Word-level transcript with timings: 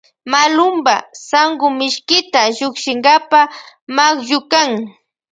Malunpa 0.31 0.95
sankumishkita 1.27 2.41
llukchinkapa 2.57 3.39
makllukan. 3.95 4.69